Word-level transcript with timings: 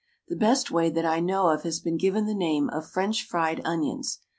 The 0.29 0.35
best 0.35 0.71
way 0.71 0.89
that 0.89 1.05
I 1.05 1.19
know 1.19 1.49
of 1.49 1.61
has 1.61 1.79
been 1.79 1.95
given 1.95 2.25
the 2.25 2.33
name 2.33 2.71
of 2.71 2.89
French 2.89 3.21
fried 3.23 3.61
onions. 3.63 4.17